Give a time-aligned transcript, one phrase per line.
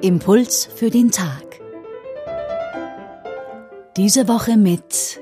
[0.00, 1.60] Impuls für den Tag.
[3.98, 5.20] Diese Woche mit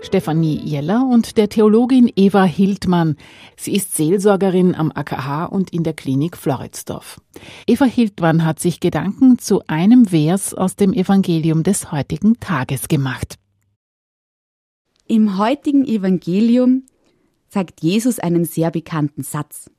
[0.00, 3.16] Stefanie Jeller und der Theologin Eva Hildmann.
[3.58, 7.20] Sie ist Seelsorgerin am AKH und in der Klinik Floridsdorf.
[7.66, 13.36] Eva Hildmann hat sich Gedanken zu einem Vers aus dem Evangelium des heutigen Tages gemacht.
[15.08, 16.82] Im heutigen Evangelium
[17.48, 19.70] sagt Jesus einen sehr bekannten Satz.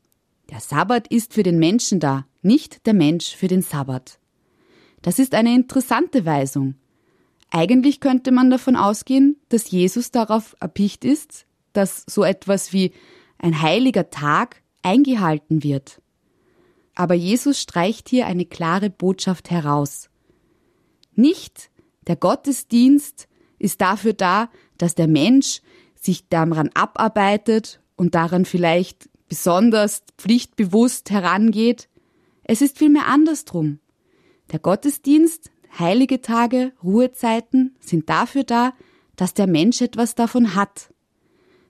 [0.50, 4.20] Der Sabbat ist für den Menschen da, nicht der Mensch für den Sabbat.
[5.02, 6.76] Das ist eine interessante Weisung.
[7.52, 12.94] Eigentlich könnte man davon ausgehen, dass Jesus darauf erpicht ist, dass so etwas wie
[13.38, 16.02] ein heiliger Tag eingehalten wird.
[16.96, 20.10] Aber Jesus streicht hier eine klare Botschaft heraus.
[21.16, 21.70] Nicht
[22.08, 23.28] der Gottesdienst
[23.60, 25.62] ist dafür da, dass der Mensch
[25.96, 31.90] sich daran abarbeitet und daran vielleicht besonders pflichtbewusst herangeht.
[32.44, 33.80] Es ist vielmehr andersrum.
[34.52, 38.74] Der Gottesdienst, heilige Tage, Ruhezeiten sind dafür da,
[39.16, 40.94] dass der Mensch etwas davon hat.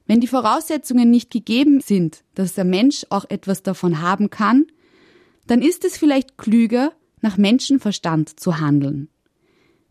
[0.06, 4.68] Wenn die Voraussetzungen nicht gegeben sind, dass der Mensch auch etwas davon haben kann,
[5.48, 9.10] dann ist es vielleicht klüger, nach Menschenverstand zu handeln.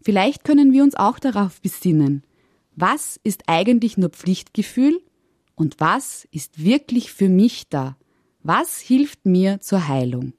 [0.01, 2.23] Vielleicht können wir uns auch darauf besinnen,
[2.77, 5.03] was ist eigentlich nur Pflichtgefühl
[5.55, 7.97] und was ist wirklich für mich da?
[8.43, 10.35] Was hilft mir zur Heilung?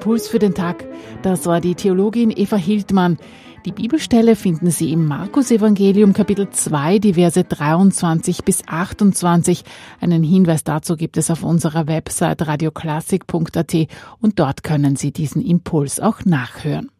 [0.00, 0.86] Impuls für den Tag.
[1.20, 3.18] Das war die Theologin Eva Hildmann.
[3.66, 9.62] Die Bibelstelle finden Sie im Markus Evangelium Kapitel 2, die Verse 23 bis 28.
[10.00, 13.74] Einen Hinweis dazu gibt es auf unserer Website radioklassik.at
[14.22, 16.90] und dort können Sie diesen Impuls auch nachhören.